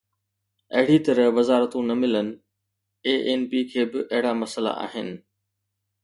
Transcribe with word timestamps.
اهڙي 0.77 0.97
طرح 1.05 1.25
وزارتون 1.37 1.83
نه 1.89 1.95
ملن، 2.01 2.27
اي 3.05 3.13
اين 3.27 3.41
پي 3.49 3.59
کي 3.71 3.81
به 3.91 3.99
اهڙا 4.13 4.31
مسئلا 4.41 4.71
آهن. 4.85 5.09